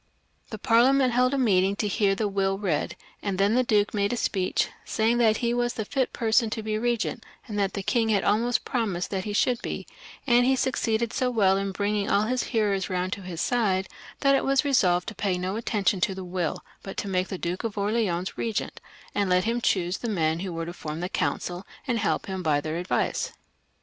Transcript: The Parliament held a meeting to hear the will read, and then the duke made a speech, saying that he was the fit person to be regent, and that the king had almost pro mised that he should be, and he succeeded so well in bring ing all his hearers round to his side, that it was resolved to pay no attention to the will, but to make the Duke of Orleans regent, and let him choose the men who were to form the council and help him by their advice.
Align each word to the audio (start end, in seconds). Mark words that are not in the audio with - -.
The 0.49 0.57
Parliament 0.57 1.13
held 1.13 1.31
a 1.31 1.37
meeting 1.37 1.75
to 1.75 1.87
hear 1.87 2.15
the 2.15 2.27
will 2.27 2.57
read, 2.57 2.95
and 3.21 3.37
then 3.37 3.53
the 3.53 3.61
duke 3.63 3.93
made 3.93 4.11
a 4.11 4.17
speech, 4.17 4.67
saying 4.83 5.19
that 5.19 5.37
he 5.45 5.53
was 5.53 5.75
the 5.75 5.85
fit 5.85 6.11
person 6.11 6.49
to 6.49 6.63
be 6.63 6.75
regent, 6.79 7.23
and 7.47 7.59
that 7.59 7.73
the 7.73 7.83
king 7.83 8.09
had 8.09 8.23
almost 8.23 8.65
pro 8.65 8.85
mised 8.87 9.09
that 9.09 9.25
he 9.25 9.33
should 9.33 9.61
be, 9.61 9.85
and 10.25 10.43
he 10.43 10.55
succeeded 10.55 11.13
so 11.13 11.29
well 11.29 11.55
in 11.55 11.71
bring 11.71 11.95
ing 11.97 12.09
all 12.09 12.23
his 12.23 12.45
hearers 12.45 12.89
round 12.89 13.13
to 13.13 13.21
his 13.21 13.41
side, 13.41 13.87
that 14.21 14.33
it 14.33 14.43
was 14.43 14.65
resolved 14.65 15.07
to 15.09 15.13
pay 15.13 15.37
no 15.37 15.55
attention 15.55 16.01
to 16.01 16.15
the 16.15 16.25
will, 16.25 16.65
but 16.81 16.97
to 16.97 17.07
make 17.07 17.27
the 17.27 17.37
Duke 17.37 17.63
of 17.63 17.77
Orleans 17.77 18.39
regent, 18.39 18.81
and 19.13 19.29
let 19.29 19.43
him 19.43 19.61
choose 19.61 19.99
the 19.99 20.09
men 20.09 20.39
who 20.39 20.51
were 20.51 20.65
to 20.65 20.73
form 20.73 21.01
the 21.01 21.09
council 21.09 21.63
and 21.85 21.99
help 21.99 22.25
him 22.25 22.41
by 22.41 22.59
their 22.59 22.77
advice. 22.77 23.33